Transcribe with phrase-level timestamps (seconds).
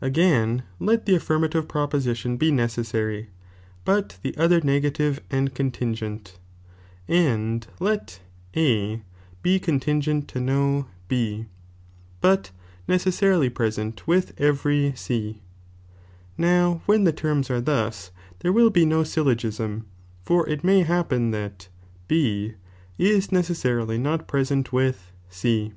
[0.00, 1.18] Again, B CiMofanB ^^^^^^
[1.54, 3.28] afRi'mative proposition be necessary,
[3.84, 6.38] but cewary afflrm the Other negBtivB and contingent,
[7.06, 8.18] and let
[8.56, 9.02] A
[9.44, 11.46] he contingent to no B,
[12.20, 12.50] but
[12.88, 15.42] necessarily present with every C!
[16.36, 18.10] now when the terms are thus,
[18.40, 19.84] there will be no syl logisin,
[20.24, 21.68] for it may happen that
[22.08, 22.54] B
[22.98, 25.72] is necessarily not present with C.